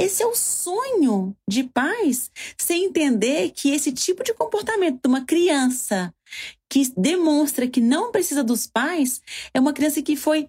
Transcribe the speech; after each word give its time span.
Esse 0.00 0.22
é 0.22 0.26
o 0.26 0.34
sonho 0.34 1.36
de 1.46 1.62
pais, 1.62 2.30
sem 2.58 2.86
entender 2.86 3.50
que 3.50 3.68
esse 3.70 3.92
tipo 3.92 4.24
de 4.24 4.32
comportamento 4.32 4.98
de 5.02 5.06
uma 5.06 5.26
criança 5.26 6.10
que 6.70 6.90
demonstra 6.96 7.68
que 7.68 7.82
não 7.82 8.10
precisa 8.10 8.42
dos 8.42 8.66
pais 8.66 9.20
é 9.52 9.60
uma 9.60 9.74
criança 9.74 10.00
que 10.00 10.16
foi 10.16 10.48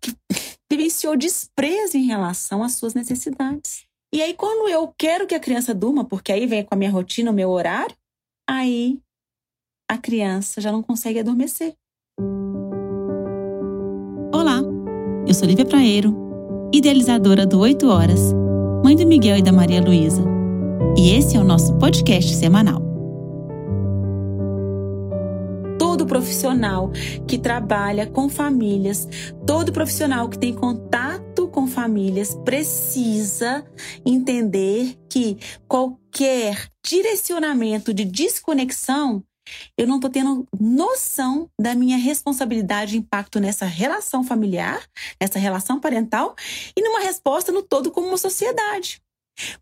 que 0.00 0.12
vivenciou 0.68 1.16
desprezo 1.16 1.96
em 1.96 2.06
relação 2.06 2.64
às 2.64 2.74
suas 2.74 2.92
necessidades. 2.92 3.84
E 4.12 4.20
aí, 4.20 4.34
quando 4.34 4.68
eu 4.68 4.92
quero 4.98 5.24
que 5.24 5.36
a 5.36 5.40
criança 5.40 5.72
durma, 5.72 6.04
porque 6.04 6.32
aí 6.32 6.44
vem 6.44 6.64
com 6.64 6.74
a 6.74 6.76
minha 6.76 6.90
rotina, 6.90 7.30
o 7.30 7.34
meu 7.34 7.50
horário, 7.50 7.94
aí 8.48 8.98
a 9.88 9.96
criança 9.96 10.60
já 10.60 10.72
não 10.72 10.82
consegue 10.82 11.20
adormecer. 11.20 11.76
Olá, 14.34 14.60
eu 15.28 15.34
sou 15.34 15.46
Lívia 15.46 15.64
Praeiro, 15.64 16.12
idealizadora 16.72 17.46
do 17.46 17.60
8 17.60 17.86
Horas, 17.86 18.39
mãe 18.82 18.96
do 18.96 19.06
Miguel 19.06 19.36
e 19.36 19.42
da 19.42 19.52
Maria 19.52 19.80
Luísa. 19.80 20.22
E 20.96 21.14
esse 21.14 21.36
é 21.36 21.40
o 21.40 21.44
nosso 21.44 21.74
podcast 21.74 22.34
semanal. 22.34 22.80
Todo 25.78 26.06
profissional 26.06 26.90
que 27.26 27.38
trabalha 27.38 28.06
com 28.06 28.28
famílias, 28.28 29.08
todo 29.46 29.72
profissional 29.72 30.28
que 30.28 30.38
tem 30.38 30.54
contato 30.54 31.48
com 31.48 31.66
famílias 31.66 32.34
precisa 32.44 33.64
entender 34.04 34.94
que 35.08 35.38
qualquer 35.68 36.68
direcionamento 36.84 37.92
de 37.92 38.04
desconexão 38.04 39.22
eu 39.76 39.86
não 39.86 39.96
estou 39.96 40.10
tendo 40.10 40.46
noção 40.58 41.48
da 41.60 41.74
minha 41.74 41.96
responsabilidade 41.96 42.94
e 42.94 42.98
impacto 42.98 43.40
nessa 43.40 43.66
relação 43.66 44.22
familiar, 44.24 44.82
nessa 45.20 45.38
relação 45.38 45.80
parental 45.80 46.34
e 46.76 46.82
numa 46.82 47.00
resposta 47.00 47.52
no 47.52 47.62
todo 47.62 47.90
como 47.90 48.08
uma 48.08 48.18
sociedade. 48.18 49.00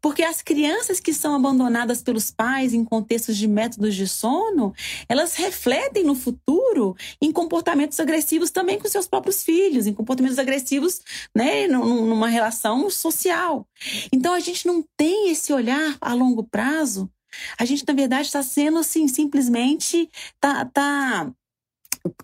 Porque 0.01 0.23
as 0.23 0.43
crianças 0.43 1.01
que 1.01 1.13
são 1.13 1.35
abandonadas 1.35 2.03
pelos 2.03 2.31
pais 2.31 2.75
em 2.75 2.85
contextos 2.85 3.37
de 3.37 3.47
métodos 3.47 3.95
de 3.95 4.07
sono, 4.07 4.75
elas 5.09 5.35
refletem 5.35 6.05
no 6.05 6.15
futuro 6.15 6.97
em 7.21 7.33
comportamentos 7.33 7.99
agressivos 8.01 8.51
também 8.51 8.79
com 8.79 8.89
seus 8.89 9.07
próprios 9.07 9.43
filhos, 9.43 9.87
em 9.87 9.95
comportamentos 9.95 10.39
agressivos, 10.39 11.01
né, 11.35 11.67
numa 11.69 12.29
relação 12.29 12.91
social. 12.91 13.67
Então 14.13 14.33
a 14.33 14.41
gente 14.41 14.67
não 14.67 14.85
tem 14.97 15.31
esse 15.31 15.53
olhar 15.53 15.97
a 16.01 16.15
longo 16.15 16.43
prazo 16.43 17.11
a 17.59 17.65
gente, 17.65 17.85
na 17.87 17.95
verdade, 17.95 18.27
está 18.27 18.43
sendo 18.43 18.79
assim, 18.79 19.09
simplesmente 19.09 20.11
tá, 20.41 20.65
tá 20.65 21.33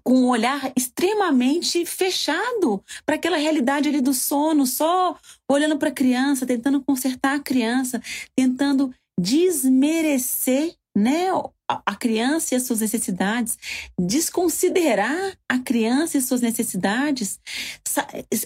com 0.02 0.14
um 0.14 0.28
olhar 0.28 0.72
extremamente 0.76 1.84
fechado 1.84 2.82
para 3.04 3.16
aquela 3.16 3.36
realidade 3.36 3.88
ali 3.88 4.00
do 4.00 4.14
sono, 4.14 4.66
só 4.66 5.16
olhando 5.50 5.78
para 5.78 5.88
a 5.88 5.92
criança, 5.92 6.46
tentando 6.46 6.82
consertar 6.82 7.36
a 7.36 7.42
criança, 7.42 8.00
tentando 8.36 8.94
desmerecer 9.18 10.74
né, 10.96 11.26
a 11.68 11.96
criança 11.96 12.54
e 12.54 12.56
as 12.56 12.64
suas 12.64 12.80
necessidades, 12.80 13.58
desconsiderar 13.98 15.36
a 15.48 15.58
criança 15.58 16.18
e 16.18 16.22
suas 16.22 16.40
necessidades, 16.40 17.40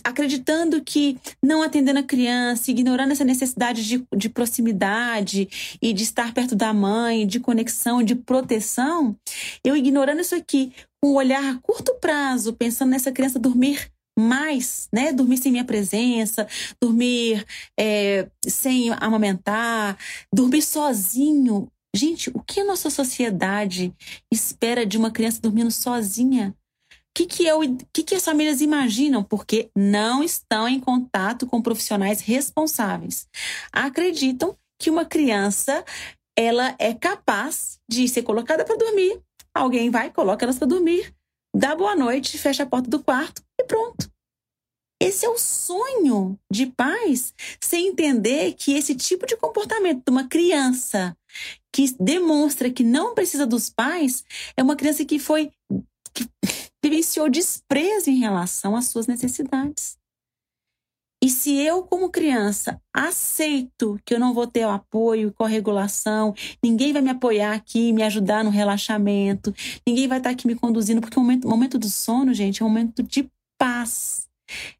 acreditando 0.04 0.82
que 0.82 1.18
não 1.42 1.62
atendendo 1.62 1.98
a 1.98 2.02
criança, 2.02 2.70
ignorando 2.70 3.12
essa 3.12 3.24
necessidade 3.24 3.84
de, 3.86 4.06
de 4.16 4.28
proximidade 4.28 5.76
e 5.82 5.92
de 5.92 6.02
estar 6.04 6.32
perto 6.32 6.54
da 6.54 6.72
mãe, 6.72 7.26
de 7.26 7.40
conexão, 7.40 8.02
de 8.02 8.14
proteção, 8.14 9.16
eu 9.64 9.76
ignorando 9.76 10.20
isso 10.20 10.34
aqui, 10.34 10.72
com 11.02 11.10
um 11.10 11.14
olhar 11.16 11.44
a 11.44 11.58
curto 11.60 11.94
prazo, 12.00 12.52
pensando 12.52 12.90
nessa 12.90 13.12
criança 13.12 13.38
dormir 13.38 13.90
mais, 14.18 14.88
né? 14.92 15.12
Dormir 15.12 15.36
sem 15.36 15.52
minha 15.52 15.64
presença, 15.64 16.46
dormir 16.82 17.44
é, 17.78 18.28
sem 18.46 18.90
amamentar, 18.94 19.96
dormir 20.34 20.62
sozinho. 20.62 21.70
Gente, 21.98 22.30
o 22.32 22.40
que 22.40 22.60
a 22.60 22.64
nossa 22.64 22.90
sociedade 22.90 23.92
espera 24.32 24.86
de 24.86 24.96
uma 24.96 25.10
criança 25.10 25.40
dormindo 25.40 25.72
sozinha? 25.72 26.54
O 26.92 26.94
que, 27.12 27.26
que, 27.26 27.48
é 27.48 27.52
o, 27.52 27.60
que, 27.92 28.04
que 28.04 28.14
as 28.14 28.24
famílias 28.24 28.60
imaginam? 28.60 29.24
Porque 29.24 29.68
não 29.76 30.22
estão 30.22 30.68
em 30.68 30.78
contato 30.78 31.44
com 31.44 31.60
profissionais 31.60 32.20
responsáveis. 32.20 33.26
Acreditam 33.72 34.56
que 34.80 34.90
uma 34.90 35.04
criança 35.04 35.84
ela 36.38 36.76
é 36.78 36.94
capaz 36.94 37.80
de 37.90 38.06
ser 38.06 38.22
colocada 38.22 38.64
para 38.64 38.76
dormir. 38.76 39.20
Alguém 39.52 39.90
vai, 39.90 40.08
coloca 40.12 40.44
elas 40.44 40.56
para 40.56 40.68
dormir, 40.68 41.12
dá 41.52 41.74
boa 41.74 41.96
noite, 41.96 42.38
fecha 42.38 42.62
a 42.62 42.66
porta 42.66 42.88
do 42.88 43.02
quarto 43.02 43.42
e 43.60 43.64
pronto. 43.64 44.08
Esse 45.00 45.24
é 45.24 45.28
o 45.28 45.38
sonho 45.38 46.38
de 46.50 46.66
pais, 46.66 47.32
sem 47.60 47.88
entender 47.88 48.54
que 48.54 48.72
esse 48.72 48.96
tipo 48.96 49.26
de 49.26 49.36
comportamento 49.36 50.02
de 50.04 50.10
uma 50.10 50.28
criança 50.28 51.16
que 51.78 51.94
demonstra 52.00 52.72
que 52.72 52.82
não 52.82 53.14
precisa 53.14 53.46
dos 53.46 53.70
pais 53.70 54.24
é 54.56 54.62
uma 54.64 54.74
criança 54.74 55.04
que 55.04 55.16
foi 55.16 55.52
que 56.12 56.28
vivenciou 56.82 57.30
desprezo 57.30 58.10
em 58.10 58.18
relação 58.18 58.74
às 58.74 58.86
suas 58.86 59.06
necessidades. 59.06 59.96
E 61.22 61.28
se 61.28 61.54
eu, 61.54 61.84
como 61.84 62.10
criança, 62.10 62.80
aceito 62.92 63.96
que 64.04 64.12
eu 64.12 64.18
não 64.18 64.34
vou 64.34 64.46
ter 64.46 64.66
o 64.66 64.70
apoio, 64.70 65.32
corregulação, 65.32 66.34
ninguém 66.60 66.92
vai 66.92 67.00
me 67.00 67.10
apoiar 67.10 67.54
aqui, 67.54 67.92
me 67.92 68.02
ajudar 68.02 68.42
no 68.42 68.50
relaxamento, 68.50 69.54
ninguém 69.86 70.08
vai 70.08 70.18
estar 70.18 70.30
aqui 70.30 70.48
me 70.48 70.56
conduzindo, 70.56 71.00
porque 71.00 71.16
o 71.16 71.22
momento, 71.22 71.48
momento 71.48 71.78
do 71.78 71.88
sono, 71.88 72.34
gente, 72.34 72.60
é 72.60 72.64
um 72.66 72.68
momento 72.68 73.04
de 73.04 73.30
paz, 73.56 74.26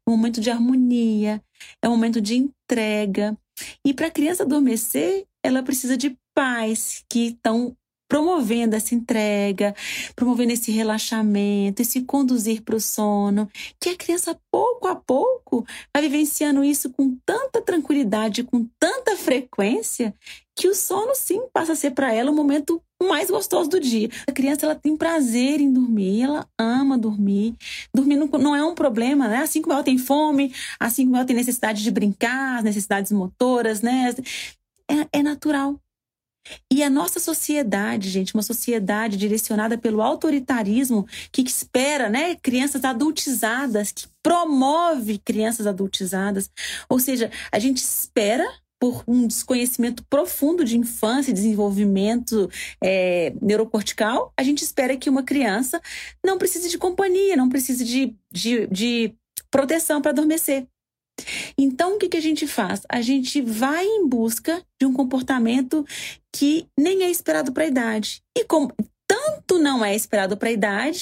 é 0.05 0.09
um 0.09 0.17
momento 0.17 0.41
de 0.41 0.49
harmonia, 0.49 1.41
é 1.81 1.87
um 1.87 1.91
momento 1.91 2.19
de 2.19 2.35
entrega. 2.35 3.37
E 3.85 3.93
para 3.93 4.07
a 4.07 4.11
criança 4.11 4.43
adormecer, 4.43 5.25
ela 5.43 5.63
precisa 5.63 5.95
de 5.95 6.17
pais 6.39 7.03
que 7.09 7.31
estão 7.31 7.75
promovendo 8.07 8.73
essa 8.73 8.95
entrega, 8.95 9.75
promovendo 10.15 10.53
esse 10.53 10.71
relaxamento, 10.71 11.81
esse 11.81 12.01
conduzir 12.01 12.63
para 12.63 12.77
o 12.77 12.79
sono, 12.79 13.49
que 13.77 13.89
a 13.89 13.97
criança 13.97 14.39
pouco 14.49 14.87
a 14.87 14.95
pouco 14.95 15.65
vai 15.93 16.01
vivenciando 16.03 16.63
isso 16.63 16.89
com 16.91 17.17
tanta 17.25 17.61
tranquilidade, 17.61 18.43
com 18.43 18.65
tanta 18.79 19.17
frequência, 19.17 20.15
que 20.55 20.69
o 20.69 20.73
sono 20.73 21.13
sim 21.13 21.41
passa 21.53 21.73
a 21.73 21.75
ser 21.75 21.91
para 21.91 22.13
ela 22.13 22.31
o 22.31 22.33
momento 22.33 22.81
mais 23.03 23.29
gostoso 23.29 23.69
do 23.69 23.79
dia. 23.79 24.09
A 24.25 24.31
criança 24.31 24.65
ela 24.65 24.75
tem 24.75 24.95
prazer 24.95 25.59
em 25.59 25.71
dormir, 25.71 26.21
ela 26.21 26.47
ama 26.57 26.97
dormir. 26.97 27.53
Dormir 27.93 28.15
não, 28.15 28.27
não 28.27 28.55
é 28.55 28.63
um 28.63 28.75
problema, 28.75 29.27
né? 29.27 29.39
Assim 29.39 29.61
como 29.61 29.73
ela 29.73 29.83
tem 29.83 29.97
fome, 29.97 30.53
assim 30.79 31.03
como 31.03 31.17
ela 31.17 31.25
tem 31.25 31.35
necessidade 31.35 31.83
de 31.83 31.91
brincar, 31.91 32.63
necessidades 32.63 33.11
motoras, 33.11 33.81
né? 33.81 34.15
É, 34.89 35.19
é 35.19 35.21
natural. 35.21 35.79
E 36.71 36.83
a 36.83 36.89
nossa 36.89 37.19
sociedade, 37.19 38.09
gente, 38.09 38.33
uma 38.33 38.43
sociedade 38.43 39.17
direcionada 39.17 39.77
pelo 39.77 40.01
autoritarismo 40.01 41.07
que 41.31 41.41
espera, 41.41 42.09
né, 42.09 42.35
crianças 42.35 42.83
adultizadas, 42.83 43.91
que 43.91 44.07
promove 44.23 45.17
crianças 45.19 45.67
adultizadas. 45.67 46.49
Ou 46.89 46.99
seja, 46.99 47.31
a 47.51 47.59
gente 47.59 47.77
espera 47.77 48.45
por 48.79 49.03
um 49.05 49.27
desconhecimento 49.27 50.03
profundo 50.09 50.63
de 50.63 50.77
infância 50.77 51.31
e 51.31 51.33
desenvolvimento 51.33 52.49
é, 52.81 53.33
neurocortical, 53.41 54.31
a 54.37 54.41
gente 54.41 54.63
espera 54.63 54.95
que 54.95 55.09
uma 55.09 55.21
criança 55.21 55.81
não 56.25 56.37
precise 56.37 56.69
de 56.69 56.77
companhia, 56.77 57.35
não 57.35 57.49
precise 57.49 57.83
de, 57.83 58.15
de, 58.31 58.67
de 58.67 59.13
proteção 59.51 60.01
para 60.01 60.11
adormecer. 60.11 60.65
Então, 61.57 61.95
o 61.95 61.97
que, 61.97 62.09
que 62.09 62.17
a 62.17 62.21
gente 62.21 62.47
faz? 62.47 62.81
A 62.89 63.01
gente 63.01 63.41
vai 63.41 63.85
em 63.85 64.07
busca 64.07 64.63
de 64.79 64.85
um 64.85 64.93
comportamento 64.93 65.85
que 66.33 66.67
nem 66.77 67.03
é 67.03 67.09
esperado 67.09 67.51
para 67.51 67.63
a 67.63 67.67
idade. 67.67 68.21
E 68.37 68.45
como 68.45 68.73
tanto 69.07 69.57
não 69.57 69.83
é 69.83 69.95
esperado 69.95 70.37
para 70.37 70.49
a 70.49 70.51
idade, 70.51 71.01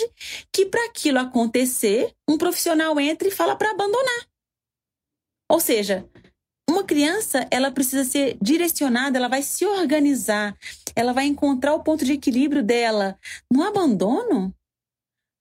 que 0.54 0.66
para 0.66 0.86
aquilo 0.86 1.20
acontecer, 1.20 2.14
um 2.28 2.38
profissional 2.38 2.98
entra 3.00 3.28
e 3.28 3.32
fala 3.32 3.56
para 3.56 3.72
abandonar. 3.72 4.28
Ou 5.50 5.60
seja, 5.60 6.08
uma 6.70 6.84
criança, 6.84 7.48
ela 7.50 7.72
precisa 7.72 8.04
ser 8.04 8.38
direcionada, 8.42 9.18
ela 9.18 9.30
vai 9.30 9.42
se 9.42 9.66
organizar, 9.66 10.58
ela 10.96 11.14
vai 11.14 11.26
encontrar 11.26 11.74
o 11.74 11.84
ponto 11.84 12.04
de 12.04 12.14
equilíbrio 12.14 12.62
dela 12.62 13.18
no 13.52 13.64
abandono, 13.64 14.54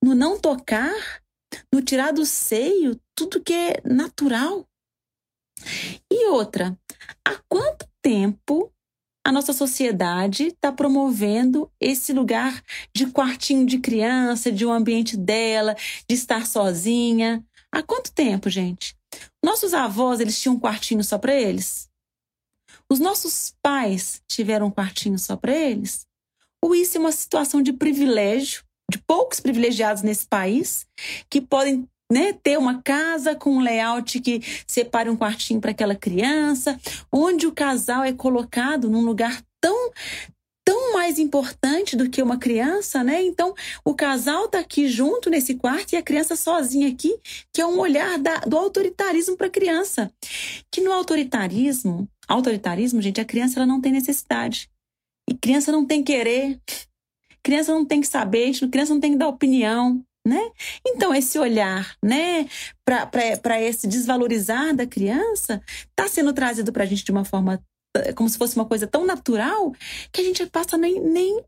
no 0.03 0.15
não 0.15 0.39
tocar, 0.39 0.95
no 1.73 1.83
tirar 1.83 2.13
do 2.13 2.25
seio 2.25 3.01
tudo 3.15 3.43
que 3.43 3.53
é 3.53 3.81
natural. 3.85 4.67
E 6.11 6.27
outra, 6.29 6.79
há 7.25 7.41
quanto 7.49 7.89
tempo 8.03 8.73
a 9.25 9.33
nossa 9.33 9.53
sociedade 9.53 10.49
está 10.49 10.71
promovendo 10.71 11.71
esse 11.81 12.13
lugar 12.13 12.63
de 12.95 13.07
quartinho 13.07 13.67
de 13.67 13.79
criança, 13.79 14.53
de 14.53 14.65
um 14.65 14.73
ambiente 14.73 15.17
dela, 15.17 15.75
de 16.09 16.15
estar 16.15 16.47
sozinha? 16.47 17.45
Há 17.73 17.83
quanto 17.83 18.13
tempo, 18.13 18.49
gente? 18.49 18.97
Nossos 19.43 19.75
avós, 19.75 20.21
eles 20.21 20.41
tinham 20.41 20.55
um 20.55 20.61
quartinho 20.61 21.03
só 21.03 21.19
para 21.19 21.35
eles? 21.35 21.89
Os 22.89 23.01
nossos 23.01 23.55
pais 23.63 24.23
tiveram 24.29 24.67
um 24.67 24.71
quartinho 24.71 25.19
só 25.19 25.37
para 25.37 25.53
eles? 25.57 26.07
Ou 26.63 26.75
isso 26.75 26.97
é 26.97 27.01
uma 27.01 27.13
situação 27.13 27.63
de 27.63 27.73
privilégio 27.73 28.65
de 28.91 28.99
poucos 28.99 29.41
privilegiados 29.41 30.03
nesse 30.03 30.27
país 30.27 30.87
que 31.29 31.41
podem 31.41 31.89
né, 32.11 32.33
ter 32.33 32.57
uma 32.57 32.81
casa 32.83 33.35
com 33.35 33.57
um 33.57 33.61
layout 33.61 34.21
que 34.21 34.41
separe 34.67 35.11
um 35.11 35.17
quartinho 35.17 35.61
para 35.61 35.73
aquela 35.73 35.95
criança, 35.95 36.79
onde 37.13 37.47
o 37.47 37.53
casal 37.53 38.05
é 38.05 38.13
colocado 38.13 38.89
num 38.89 39.05
lugar 39.05 39.43
tão 39.61 39.91
tão 40.65 40.93
mais 40.93 41.17
importante 41.17 41.97
do 41.97 42.11
que 42.11 42.21
uma 42.21 42.39
criança, 42.39 43.05
né? 43.05 43.23
Então, 43.23 43.55
o 43.85 43.95
casal 43.95 44.49
tá 44.49 44.59
aqui 44.59 44.89
junto 44.89 45.31
nesse 45.31 45.55
quarto 45.55 45.93
e 45.93 45.97
a 45.97 46.03
criança 46.03 46.35
sozinha 46.35 46.89
aqui, 46.89 47.17
que 47.53 47.61
é 47.61 47.67
um 47.67 47.79
olhar 47.79 48.19
da, 48.19 48.39
do 48.41 48.59
autoritarismo 48.59 49.37
para 49.37 49.47
a 49.47 49.51
criança. 49.51 50.11
Que 50.73 50.81
no 50.81 50.93
autoritarismo, 50.93 52.09
autoritarismo, 52.27 53.01
gente, 53.01 53.21
a 53.21 53.25
criança 53.25 53.61
ela 53.61 53.67
não 53.67 53.81
tem 53.81 53.93
necessidade. 53.93 54.69
E 55.31 55.35
criança 55.35 55.71
não 55.71 55.87
tem 55.87 56.03
querer, 56.03 56.61
criança 57.47 57.73
não 57.73 57.85
tem 57.85 58.01
que 58.01 58.09
saber, 58.09 58.51
criança 58.69 58.93
não 58.93 59.01
tem 59.01 59.13
que 59.13 59.19
dar 59.19 59.29
opinião, 59.29 60.05
né? 60.27 60.51
Então, 60.85 61.15
esse 61.15 61.39
olhar, 61.39 61.97
né, 62.05 62.49
para 62.85 63.63
esse 63.63 63.87
desvalorizar 63.87 64.75
da 64.75 64.85
criança, 64.85 65.63
está 65.89 66.09
sendo 66.09 66.33
trazido 66.33 66.73
para 66.73 66.83
a 66.83 66.87
gente 66.87 67.05
de 67.05 67.13
uma 67.13 67.25
forma 67.25 67.63
eh, 67.97 68.13
como 68.15 68.29
se 68.29 68.37
fosse 68.37 68.57
uma 68.57 68.65
coisa 68.65 68.89
tão 68.89 69.07
natural 69.07 69.73
que 70.11 70.21
a 70.21 70.25
gente 70.25 70.45
passa 70.47 70.77
nem, 70.77 71.01
nem 71.01 71.41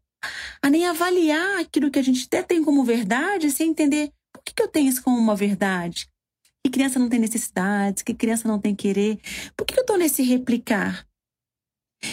a 0.62 0.71
nem 0.71 0.87
avaliar 0.87 1.59
aquilo 1.59 1.91
que 1.91 1.99
a 1.99 2.03
gente 2.03 2.27
até 2.27 2.45
tem 2.45 2.62
como 2.62 2.85
verdade 2.85 3.50
sem 3.50 3.71
entender 3.71 4.12
por 4.33 4.45
que, 4.45 4.55
que 4.55 4.62
eu 4.62 4.69
tenho 4.69 4.89
isso 4.89 5.03
como 5.03 5.19
uma 5.19 5.35
verdade. 5.35 6.06
Que 6.65 6.71
criança 6.71 7.00
não 7.00 7.09
tem 7.09 7.19
necessidades, 7.19 8.05
que 8.05 8.15
criança 8.15 8.47
não 8.47 8.61
tem 8.61 8.73
querer. 8.73 9.19
Por 9.56 9.67
que, 9.67 9.75
que 9.75 9.81
eu 9.81 9.83
estou 9.83 9.99
nesse 9.99 10.23
replicar? 10.23 11.08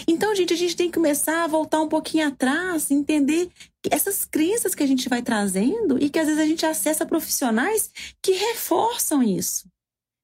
Então, 0.07 0.33
gente, 0.35 0.53
a 0.53 0.57
gente 0.57 0.75
tem 0.75 0.87
que 0.87 0.95
começar 0.95 1.43
a 1.43 1.47
voltar 1.47 1.81
um 1.81 1.87
pouquinho 1.87 2.27
atrás, 2.27 2.89
entender 2.89 3.51
essas 3.89 4.25
crenças 4.25 4.73
que 4.73 4.83
a 4.83 4.87
gente 4.87 5.07
vai 5.07 5.21
trazendo 5.21 6.01
e 6.01 6.09
que 6.09 6.19
às 6.19 6.25
vezes 6.27 6.41
a 6.41 6.45
gente 6.45 6.65
acessa 6.65 7.05
profissionais 7.05 7.91
que 8.21 8.31
reforçam 8.31 9.21
isso, 9.21 9.67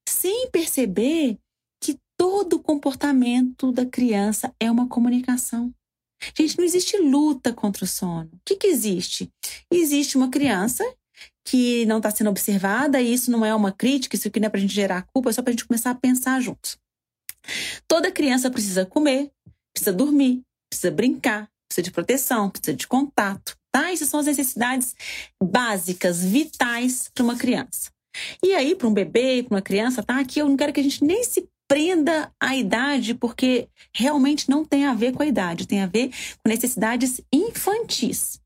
sem 0.08 0.50
perceber 0.50 1.38
que 1.80 1.98
todo 2.16 2.58
comportamento 2.58 3.72
da 3.72 3.86
criança 3.86 4.52
é 4.60 4.70
uma 4.70 4.88
comunicação. 4.88 5.72
Gente, 6.36 6.56
não 6.56 6.64
existe 6.64 6.96
luta 6.98 7.52
contra 7.52 7.84
o 7.84 7.88
sono. 7.88 8.30
O 8.32 8.40
que, 8.44 8.56
que 8.56 8.68
existe? 8.68 9.28
Existe 9.70 10.16
uma 10.16 10.30
criança 10.30 10.84
que 11.44 11.84
não 11.86 11.96
está 11.96 12.10
sendo 12.10 12.30
observada, 12.30 13.00
e 13.00 13.12
isso 13.12 13.30
não 13.30 13.44
é 13.44 13.54
uma 13.54 13.72
crítica, 13.72 14.14
isso 14.14 14.28
aqui 14.28 14.38
não 14.38 14.46
é 14.46 14.48
para 14.48 14.58
a 14.58 14.60
gente 14.60 14.74
gerar 14.74 15.06
culpa, 15.12 15.30
é 15.30 15.32
só 15.32 15.42
para 15.42 15.50
a 15.50 15.52
gente 15.52 15.66
começar 15.66 15.90
a 15.90 15.94
pensar 15.94 16.40
juntos. 16.40 16.78
Toda 17.88 18.12
criança 18.12 18.50
precisa 18.50 18.86
comer, 18.86 19.32
precisa 19.74 19.92
dormir, 19.92 20.42
precisa 20.70 20.90
brincar, 20.90 21.48
precisa 21.68 21.82
de 21.82 21.90
proteção, 21.90 22.50
precisa 22.50 22.76
de 22.76 22.86
contato, 22.86 23.56
tá? 23.72 23.90
Essas 23.90 24.08
são 24.08 24.20
as 24.20 24.26
necessidades 24.26 24.94
básicas, 25.42 26.22
vitais 26.22 27.10
para 27.14 27.24
uma 27.24 27.36
criança. 27.36 27.90
E 28.42 28.54
aí, 28.54 28.74
para 28.74 28.88
um 28.88 28.92
bebê, 28.92 29.42
para 29.42 29.56
uma 29.56 29.62
criança, 29.62 30.02
tá? 30.02 30.18
Aqui 30.18 30.38
eu 30.38 30.48
não 30.48 30.56
quero 30.56 30.72
que 30.72 30.80
a 30.80 30.82
gente 30.82 31.02
nem 31.02 31.24
se 31.24 31.48
prenda 31.68 32.30
à 32.38 32.54
idade, 32.54 33.14
porque 33.14 33.66
realmente 33.96 34.50
não 34.50 34.64
tem 34.64 34.84
a 34.84 34.92
ver 34.92 35.12
com 35.12 35.22
a 35.22 35.26
idade, 35.26 35.66
tem 35.66 35.80
a 35.80 35.86
ver 35.86 36.10
com 36.44 36.50
necessidades 36.50 37.20
infantis. 37.32 38.38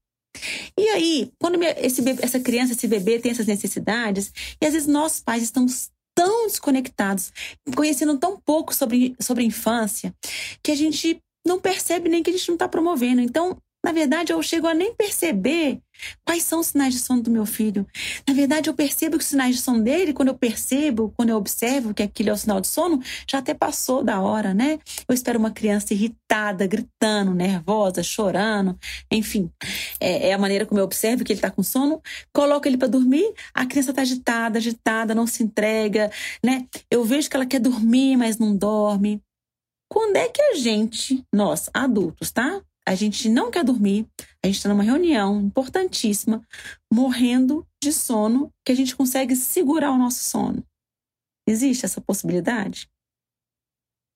E 0.78 0.88
aí, 0.90 1.32
quando 1.40 1.60
esse 1.62 2.02
bebê, 2.02 2.22
essa 2.22 2.38
criança, 2.38 2.72
esse 2.72 2.86
bebê 2.86 3.18
tem 3.18 3.32
essas 3.32 3.46
necessidades, 3.46 4.32
e 4.60 4.66
às 4.66 4.74
vezes 4.74 4.86
nós 4.86 5.20
pais 5.20 5.42
estamos 5.42 5.90
tão 6.16 6.46
desconectados, 6.46 7.30
conhecendo 7.76 8.18
tão 8.18 8.40
pouco 8.40 8.74
sobre, 8.74 9.14
sobre 9.20 9.44
infância, 9.44 10.14
que 10.62 10.72
a 10.72 10.74
gente 10.74 11.20
não 11.46 11.60
percebe 11.60 12.08
nem 12.08 12.22
que 12.22 12.30
a 12.30 12.32
gente 12.32 12.48
não 12.48 12.54
está 12.54 12.66
promovendo. 12.66 13.20
Então, 13.20 13.56
na 13.86 13.92
verdade, 13.92 14.32
eu 14.32 14.42
chego 14.42 14.66
a 14.66 14.74
nem 14.74 14.92
perceber 14.94 15.80
quais 16.24 16.42
são 16.42 16.58
os 16.58 16.68
sinais 16.68 16.92
de 16.92 16.98
sono 16.98 17.22
do 17.22 17.30
meu 17.30 17.46
filho. 17.46 17.86
Na 18.26 18.34
verdade, 18.34 18.68
eu 18.68 18.74
percebo 18.74 19.16
que 19.16 19.22
os 19.22 19.28
sinais 19.28 19.54
de 19.54 19.62
sono 19.62 19.80
dele, 19.80 20.12
quando 20.12 20.28
eu 20.28 20.34
percebo, 20.34 21.12
quando 21.16 21.28
eu 21.30 21.36
observo 21.36 21.94
que 21.94 22.02
aquilo 22.02 22.30
é 22.30 22.32
o 22.32 22.36
sinal 22.36 22.60
de 22.60 22.66
sono, 22.66 23.00
já 23.30 23.38
até 23.38 23.54
passou 23.54 24.02
da 24.02 24.20
hora, 24.20 24.52
né? 24.52 24.80
Eu 25.08 25.14
espero 25.14 25.38
uma 25.38 25.52
criança 25.52 25.94
irritada, 25.94 26.66
gritando, 26.66 27.32
nervosa, 27.32 28.02
chorando, 28.02 28.76
enfim. 29.08 29.48
É, 30.00 30.28
é 30.28 30.32
a 30.32 30.38
maneira 30.38 30.66
como 30.66 30.80
eu 30.80 30.84
observo 30.84 31.24
que 31.24 31.32
ele 31.32 31.38
está 31.38 31.50
com 31.50 31.62
sono. 31.62 32.00
Coloco 32.32 32.66
ele 32.68 32.76
para 32.76 32.88
dormir, 32.88 33.32
a 33.54 33.66
criança 33.66 33.90
está 33.90 34.02
agitada, 34.02 34.58
agitada, 34.58 35.14
não 35.14 35.26
se 35.26 35.42
entrega, 35.42 36.10
né? 36.44 36.66
Eu 36.90 37.04
vejo 37.04 37.28
que 37.28 37.36
ela 37.36 37.46
quer 37.46 37.60
dormir, 37.60 38.16
mas 38.16 38.38
não 38.38 38.56
dorme. 38.56 39.22
Quando 39.90 40.16
é 40.16 40.28
que 40.28 40.42
a 40.42 40.54
gente, 40.54 41.24
nós 41.32 41.70
adultos, 41.72 42.30
tá? 42.30 42.60
a 42.86 42.94
gente 42.94 43.28
não 43.28 43.50
quer 43.50 43.64
dormir, 43.64 44.06
a 44.42 44.46
gente 44.46 44.58
está 44.58 44.68
numa 44.68 44.84
reunião 44.84 45.40
importantíssima, 45.40 46.46
morrendo 46.92 47.66
de 47.82 47.92
sono, 47.92 48.52
que 48.64 48.70
a 48.70 48.74
gente 48.76 48.94
consegue 48.94 49.34
segurar 49.34 49.90
o 49.90 49.98
nosso 49.98 50.20
sono. 50.20 50.64
Existe 51.48 51.84
essa 51.84 52.00
possibilidade? 52.00 52.88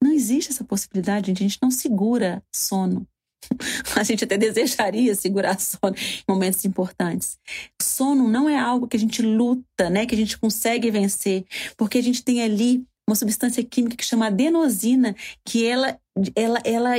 Não 0.03 0.12
existe 0.12 0.53
essa 0.53 0.65
possibilidade, 0.65 1.26
gente. 1.26 1.43
A 1.44 1.49
gente 1.49 1.59
não 1.61 1.71
segura 1.71 2.43
sono. 2.55 3.06
A 3.96 4.02
gente 4.02 4.25
até 4.25 4.37
desejaria 4.37 5.14
segurar 5.14 5.58
sono 5.58 5.94
em 5.96 6.25
momentos 6.28 6.64
importantes. 6.64 7.38
Sono 7.81 8.28
não 8.28 8.48
é 8.48 8.58
algo 8.58 8.87
que 8.87 8.96
a 8.96 9.00
gente 9.00 9.22
luta, 9.22 9.90
né? 9.90 10.06
Que 10.06 10.14
a 10.14 10.19
gente 10.19 10.38
consegue 10.38 10.90
vencer, 10.90 11.44
porque 11.76 11.98
a 11.98 12.02
gente 12.02 12.22
tem 12.22 12.42
ali 12.42 12.84
uma 13.08 13.16
substância 13.16 13.62
química 13.64 13.96
que 13.96 14.04
chama 14.04 14.28
adenosina, 14.28 15.16
que 15.44 15.66
ela, 15.66 15.98
ela, 16.37 16.60
ela 16.64 16.96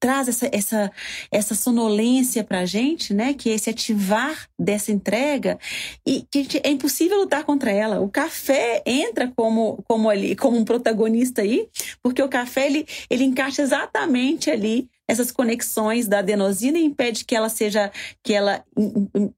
traz 0.00 0.28
essa, 0.28 0.48
essa, 0.52 0.92
essa 1.30 1.54
sonolência 1.54 2.44
para 2.44 2.60
a 2.60 2.66
gente, 2.66 3.12
né? 3.12 3.34
Que 3.34 3.50
é 3.50 3.54
esse 3.54 3.70
ativar 3.70 4.48
dessa 4.58 4.92
entrega 4.92 5.58
e 6.06 6.24
que 6.30 6.42
gente, 6.42 6.60
é 6.62 6.70
impossível 6.70 7.18
lutar 7.18 7.44
contra 7.44 7.70
ela. 7.70 8.00
O 8.00 8.08
café 8.08 8.82
entra 8.86 9.32
como, 9.34 9.82
como 9.88 10.08
ali, 10.08 10.36
como 10.36 10.56
um 10.56 10.64
protagonista 10.64 11.42
aí, 11.42 11.68
porque 12.02 12.22
o 12.22 12.28
café 12.28 12.66
ele, 12.66 12.86
ele 13.10 13.24
encaixa 13.24 13.62
exatamente 13.62 14.50
ali 14.50 14.88
essas 15.08 15.32
conexões 15.32 16.06
da 16.06 16.18
adenosina 16.18 16.78
e 16.78 16.84
impede 16.84 17.24
que 17.24 17.34
ela 17.34 17.48
seja, 17.48 17.90
que 18.22 18.34
ela, 18.34 18.62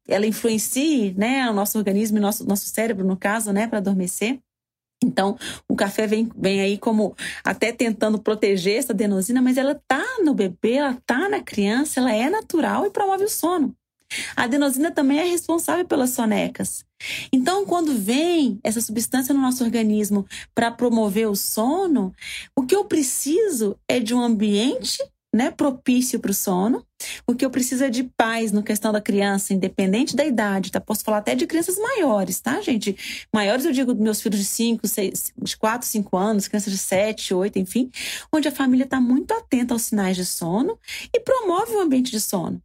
ela 0.09 0.27
influencie, 0.27 1.15
né, 1.17 1.49
o 1.49 1.53
nosso 1.53 1.79
organismo, 1.79 2.19
o 2.19 2.21
nosso, 2.21 2.47
nosso 2.47 2.67
cérebro, 2.67 3.07
no 3.07 3.17
caso, 3.17 3.53
né, 3.53 3.69
para 3.69 3.79
adormecer. 3.79 4.41
Então, 5.03 5.39
o 5.67 5.75
café 5.75 6.07
vem, 6.07 6.29
vem 6.37 6.61
aí 6.61 6.77
como 6.77 7.17
até 7.43 7.73
tentando 7.73 8.21
proteger 8.21 8.79
essa 8.79 8.93
adenosina, 8.93 9.41
mas 9.41 9.57
ela 9.57 9.81
tá 9.89 10.05
no 10.23 10.35
bebê, 10.35 10.75
ela 10.75 10.99
tá 11.07 11.29
na 11.29 11.41
criança, 11.41 12.01
ela 12.01 12.13
é 12.13 12.29
natural 12.29 12.85
e 12.85 12.91
promove 12.91 13.25
o 13.25 13.29
sono. 13.29 13.75
A 14.37 14.45
adenosina 14.45 14.91
também 14.91 15.21
é 15.21 15.25
responsável 15.25 15.87
pelas 15.87 16.11
sonecas. 16.11 16.85
Então, 17.33 17.65
quando 17.65 17.97
vem 17.97 18.59
essa 18.63 18.81
substância 18.81 19.33
no 19.33 19.41
nosso 19.41 19.65
organismo 19.65 20.27
para 20.55 20.71
promover 20.71 21.29
o 21.29 21.37
sono, 21.37 22.13
o 22.55 22.67
que 22.67 22.75
eu 22.75 22.85
preciso 22.85 23.79
é 23.89 24.01
de 24.01 24.13
um 24.13 24.21
ambiente 24.21 24.99
né, 25.33 25.51
propício 25.51 26.19
para 26.19 26.31
o 26.31 26.35
sono. 26.35 26.85
O 27.27 27.35
que 27.35 27.45
eu 27.45 27.51
preciso 27.51 27.85
é 27.85 27.91
de 27.91 28.05
paz 28.05 28.53
no 28.53 28.63
questão 28.63 28.93
da 28.93 29.01
criança, 29.01 29.55
independente 29.55 30.17
da 30.17 30.25
idade, 30.25 30.71
tá? 30.71 30.81
Posso 30.81 31.05
falar 31.05 31.19
até 31.19 31.35
de 31.35 31.47
crianças 31.47 31.79
maiores, 31.79 32.41
tá, 32.41 32.61
gente? 32.61 32.97
Maiores, 33.33 33.65
eu 33.65 33.73
digo 33.73 33.95
meus 33.95 34.21
filhos 34.21 34.39
de 34.41 34.45
5, 34.45 34.87
6, 34.87 35.33
de 35.41 35.57
4, 35.57 35.87
5 35.87 36.17
anos, 36.17 36.49
crianças 36.49 36.73
de 36.73 36.79
7, 36.79 37.33
8, 37.33 37.59
enfim, 37.59 37.91
onde 38.33 38.49
a 38.49 38.53
família 38.53 38.85
está 38.85 39.01
muito 39.01 39.33
atenta 39.33 39.75
aos 39.75 39.83
sinais 39.83 40.17
de 40.17 40.27
sono 40.27 40.79
e 41.15 41.21
promove 41.21 41.77
um 41.77 41.81
ambiente 41.81 42.11
de 42.11 42.21
sono. 42.21 42.61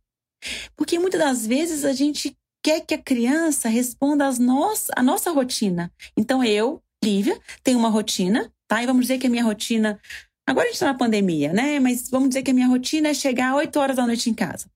Porque 0.76 1.00
muitas 1.00 1.20
das 1.20 1.48
vezes 1.48 1.86
a 1.86 1.94
gente 1.94 2.36
quer 2.64 2.82
que 2.82 2.96
a 2.96 3.02
criança 3.02 3.70
responda 3.70 4.26
às 4.26 4.40
nossas, 4.40 4.90
à 4.96 5.04
nossa 5.04 5.32
rotina. 5.32 5.92
Então 6.18 6.44
eu, 6.44 6.82
Lívia, 7.04 7.40
tenho 7.64 7.78
uma 7.78 7.90
rotina, 7.90 8.52
tá? 8.68 8.82
E 8.82 8.88
vamos 8.88 9.04
dizer 9.04 9.20
que 9.20 9.28
a 9.28 9.30
minha 9.30 9.44
rotina 9.44 10.00
Agora 10.48 10.66
a 10.66 10.68
gente 10.68 10.76
está 10.76 10.88
na 10.88 10.98
pandemia, 10.98 11.52
né? 11.52 11.80
Mas 11.80 12.10
vamos 12.10 12.30
dizer 12.30 12.44
que 12.44 12.52
a 12.52 12.54
minha 12.54 12.68
rotina 12.68 13.10
é 13.10 13.14
chegar 13.14 13.56
8 13.56 13.80
horas 13.80 13.96
da 13.96 14.06
noite 14.06 14.30
em 14.30 14.34
casa. 14.34 14.70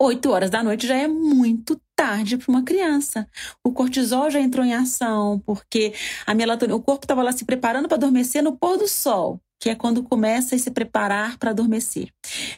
8 0.00 0.30
horas 0.30 0.50
da 0.50 0.62
noite 0.62 0.86
já 0.86 0.96
é 0.96 1.06
muito 1.06 1.80
tarde 1.94 2.38
para 2.38 2.50
uma 2.50 2.62
criança. 2.62 3.28
O 3.64 3.72
cortisol 3.72 4.30
já 4.30 4.40
entrou 4.40 4.64
em 4.64 4.72
ação, 4.72 5.38
porque 5.44 5.92
a 6.26 6.34
melatonina, 6.34 6.76
o 6.76 6.82
corpo 6.82 7.04
estava 7.04 7.22
lá 7.22 7.32
se 7.32 7.44
preparando 7.44 7.88
para 7.88 7.96
adormecer 7.96 8.42
no 8.42 8.56
pôr 8.56 8.78
do 8.78 8.88
sol 8.88 9.40
que 9.60 9.68
é 9.68 9.74
quando 9.74 10.02
começa 10.02 10.56
a 10.56 10.58
se 10.58 10.70
preparar 10.70 11.36
para 11.36 11.50
adormecer. 11.50 12.08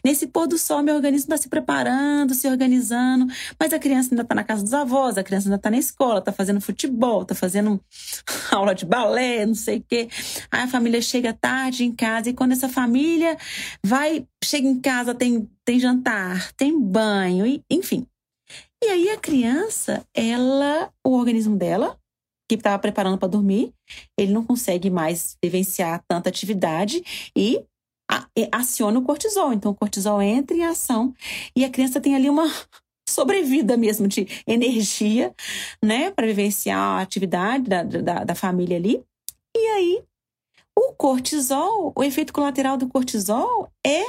Nesse 0.04 0.26
pôr 0.26 0.46
do 0.46 0.58
sol, 0.58 0.82
meu 0.82 0.94
organismo 0.94 1.32
está 1.32 1.36
se 1.36 1.48
preparando, 1.48 2.34
se 2.34 2.48
organizando, 2.48 3.26
mas 3.58 3.72
a 3.72 3.78
criança 3.78 4.10
ainda 4.12 4.22
está 4.22 4.34
na 4.34 4.44
casa 4.44 4.62
dos 4.62 4.74
avós, 4.74 5.18
a 5.18 5.22
criança 5.22 5.48
ainda 5.48 5.56
está 5.56 5.70
na 5.70 5.78
escola, 5.78 6.18
está 6.18 6.32
fazendo 6.32 6.60
futebol, 6.60 7.22
está 7.22 7.34
fazendo 7.34 7.80
aula 8.50 8.74
de 8.74 8.84
balé, 8.84 9.46
não 9.46 9.54
sei 9.54 9.78
o 9.78 9.84
quê. 9.88 10.08
Aí 10.50 10.62
a 10.62 10.68
família 10.68 11.00
chega 11.00 11.32
tarde 11.32 11.84
em 11.84 11.92
casa 11.92 12.30
e 12.30 12.34
quando 12.34 12.52
essa 12.52 12.68
família 12.68 13.36
vai, 13.84 14.26
chega 14.44 14.66
em 14.66 14.80
casa, 14.80 15.14
tem, 15.14 15.48
tem 15.64 15.78
jantar, 15.78 16.52
tem 16.52 16.80
banho, 16.80 17.46
e, 17.46 17.62
enfim. 17.70 18.06
E 18.82 18.86
aí 18.86 19.10
a 19.10 19.16
criança, 19.16 20.04
ela, 20.12 20.90
o 21.06 21.16
organismo 21.16 21.56
dela 21.56 21.96
que 22.48 22.56
estava 22.56 22.78
preparando 22.78 23.16
para 23.16 23.28
dormir, 23.28 23.72
ele 24.18 24.32
não 24.32 24.44
consegue 24.44 24.90
mais 24.90 25.38
vivenciar 25.42 26.02
tanta 26.06 26.28
atividade 26.28 27.02
e 27.34 27.64
aciona 28.50 28.98
o 28.98 29.02
cortisol. 29.02 29.52
Então, 29.52 29.72
o 29.72 29.74
cortisol 29.74 30.20
entra 30.22 30.56
em 30.56 30.64
ação 30.64 31.14
e 31.56 31.64
a 31.64 31.70
criança 31.70 32.00
tem 32.00 32.14
ali 32.14 32.28
uma, 32.28 32.46
sobrevida 33.08 33.76
mesmo, 33.76 34.08
de 34.08 34.26
energia, 34.46 35.34
né, 35.82 36.10
para 36.10 36.26
vivenciar 36.26 36.78
a 36.78 37.00
atividade 37.00 37.68
da, 37.68 37.82
da, 37.82 38.24
da 38.24 38.34
família 38.34 38.76
ali. 38.76 39.02
E 39.54 39.66
aí, 39.68 40.02
o 40.76 40.92
cortisol, 40.94 41.92
o 41.94 42.02
efeito 42.02 42.32
colateral 42.32 42.76
do 42.76 42.88
cortisol 42.88 43.70
é 43.86 44.04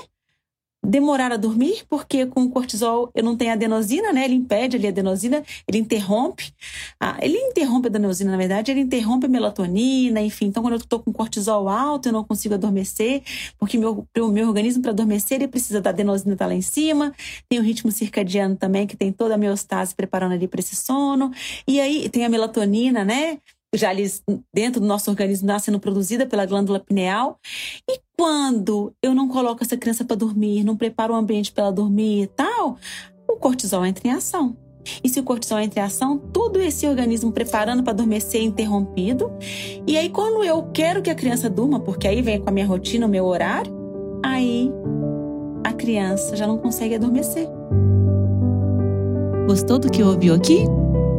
demorar 0.86 1.32
a 1.32 1.38
dormir, 1.38 1.86
porque 1.90 2.26
com 2.26 2.44
o 2.44 2.50
cortisol 2.50 3.10
eu 3.16 3.24
não 3.24 3.38
tenho 3.38 3.54
adenosina, 3.54 4.12
né? 4.12 4.26
Ele 4.26 4.36
impede 4.36 4.76
ali 4.76 4.88
a 4.88 4.90
adenosina, 4.90 5.44
ele 5.68 5.78
interrompe. 5.78 6.54
Ah, 7.00 7.18
ele 7.22 7.38
interrompe 7.38 7.88
a 7.88 7.90
adenosina, 7.90 8.32
na 8.32 8.38
verdade, 8.38 8.72
ele 8.72 8.82
interrompe 8.82 9.26
a 9.26 9.30
melatonina, 9.30 10.22
enfim. 10.22 10.48
Então, 10.48 10.62
quando 10.62 10.74
eu 10.74 10.80
estou 10.80 11.00
com 11.00 11.14
cortisol 11.14 11.70
alto, 11.70 12.10
eu 12.10 12.14
não 12.14 12.24
consigo 12.24 12.54
adormecer, 12.54 13.24
porque 13.58 13.78
meu, 13.78 14.06
o 14.20 14.28
meu 14.28 14.48
organismo, 14.48 14.82
para 14.82 14.92
adormecer, 14.92 15.38
ele 15.38 15.48
precisa 15.48 15.80
da 15.80 15.90
adenosina 15.92 16.34
estar 16.34 16.46
tá 16.46 16.50
lá 16.50 16.56
em 16.56 16.62
cima. 16.62 17.14
Tem 17.48 17.60
o 17.60 17.64
ritmo 17.64 17.92
circadiano 17.92 18.56
também, 18.56 18.86
que 18.86 18.98
tem 18.98 19.12
toda 19.12 19.36
a 19.36 19.38
meostase 19.38 19.96
preparando 19.96 20.34
ali 20.34 20.48
para 20.48 20.60
esse 20.60 20.76
sono. 20.76 21.32
E 21.68 21.80
aí 21.80 22.10
tem 22.10 22.26
a 22.26 22.30
melatonina, 22.30 23.06
né? 23.06 23.38
Já 23.74 23.90
dentro 24.54 24.80
do 24.80 24.88
nosso 24.88 25.10
organismo 25.10 25.48
está 25.48 25.60
sendo 25.60 25.80
produzida 25.80 26.26
pela 26.26 26.46
glândula 26.46 26.80
pineal. 26.80 27.40
E 27.90 28.00
quando 28.18 28.94
eu 29.02 29.14
não 29.14 29.28
coloco 29.28 29.64
essa 29.64 29.78
criança 29.78 30.06
para 30.06 30.16
dormir, 30.16 30.64
não 30.64 30.78
preparo 30.78 31.14
o 31.14 31.18
ambiente 31.18 31.52
para 31.52 31.66
ela 31.66 31.74
dormir 31.74 32.24
e 32.24 32.28
tal, 32.28 32.78
o 33.28 33.36
cortisol 33.38 33.86
entra 33.86 34.08
em 34.08 34.12
ação. 34.12 34.56
E 35.04 35.10
se 35.10 35.20
o 35.20 35.24
cortisol 35.24 35.60
entra 35.60 35.80
em 35.80 35.84
ação, 35.84 36.18
todo 36.18 36.60
esse 36.62 36.88
organismo 36.88 37.32
preparando 37.32 37.84
para 37.84 37.94
adormecer 37.94 38.42
é 38.42 38.44
interrompido. 38.44 39.32
E 39.88 39.98
aí, 39.98 40.10
quando 40.10 40.44
eu 40.44 40.64
quero 40.74 41.02
que 41.02 41.10
a 41.10 41.16
criança 41.16 41.50
durma, 41.50 41.80
porque 41.80 42.08
aí 42.08 42.22
vem 42.22 42.40
com 42.40 42.50
a 42.50 42.52
minha 42.52 42.66
rotina, 42.66 43.06
o 43.06 43.10
meu 43.10 43.26
horário, 43.26 43.74
aí 44.24 44.70
a 45.64 45.72
criança 45.72 46.36
já 46.36 46.46
não 46.46 46.58
consegue 46.58 46.96
adormecer. 46.96 47.48
Gostou 49.48 49.80
do 49.80 49.90
que 49.90 50.04
ouviu 50.04 50.34
aqui? 50.34 50.66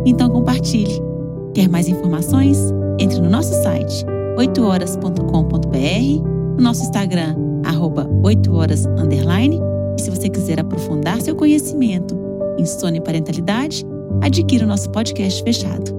Então 0.06 0.28
compartilhe. 0.28 1.13
Quer 1.54 1.68
mais 1.68 1.86
informações? 1.86 2.58
Entre 2.98 3.20
no 3.20 3.30
nosso 3.30 3.54
site 3.62 4.04
8horas.com.br, 4.36 6.28
no 6.56 6.60
nosso 6.60 6.82
Instagram, 6.82 7.36
arroba 7.64 8.06
8horas, 8.24 8.84
underline, 9.00 9.60
e 9.96 10.02
se 10.02 10.10
você 10.10 10.28
quiser 10.28 10.58
aprofundar 10.58 11.20
seu 11.20 11.36
conhecimento 11.36 12.18
em 12.58 12.66
sono 12.66 12.96
e 12.96 13.00
parentalidade, 13.00 13.86
adquira 14.20 14.64
o 14.64 14.68
nosso 14.68 14.90
podcast 14.90 15.40
fechado. 15.44 15.94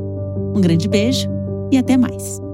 Um 0.53 0.59
grande 0.59 0.89
beijo 0.89 1.29
e 1.71 1.77
até 1.77 1.95
mais! 1.95 2.44